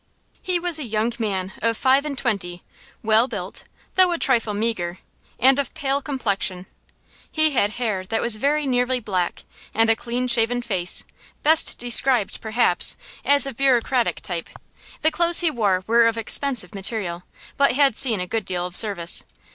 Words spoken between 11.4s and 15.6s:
best described, perhaps, as of bureaucratic type. The clothes he